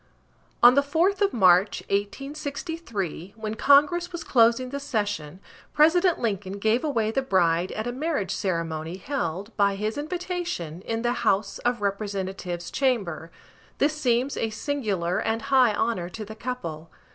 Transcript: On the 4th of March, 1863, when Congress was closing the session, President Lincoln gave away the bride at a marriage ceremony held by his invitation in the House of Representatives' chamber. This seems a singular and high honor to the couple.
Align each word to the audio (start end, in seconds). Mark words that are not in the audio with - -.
On 0.63 0.73
the 0.73 0.81
4th 0.81 1.21
of 1.21 1.31
March, 1.31 1.81
1863, 1.81 3.33
when 3.35 3.53
Congress 3.53 4.11
was 4.11 4.23
closing 4.23 4.71
the 4.71 4.79
session, 4.79 5.39
President 5.73 6.17
Lincoln 6.17 6.53
gave 6.57 6.83
away 6.83 7.11
the 7.11 7.21
bride 7.21 7.71
at 7.73 7.85
a 7.85 7.91
marriage 7.91 8.31
ceremony 8.33 8.97
held 8.97 9.55
by 9.57 9.75
his 9.75 9.99
invitation 9.99 10.81
in 10.87 11.03
the 11.03 11.13
House 11.21 11.59
of 11.59 11.81
Representatives' 11.81 12.71
chamber. 12.71 13.29
This 13.77 13.95
seems 13.95 14.35
a 14.37 14.49
singular 14.49 15.19
and 15.19 15.39
high 15.53 15.75
honor 15.75 16.09
to 16.09 16.25
the 16.25 16.33
couple. 16.35 16.89